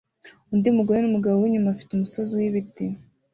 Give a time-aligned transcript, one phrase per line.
[0.53, 2.85] undi mugore numugabo winyuma afite umusozi wibiti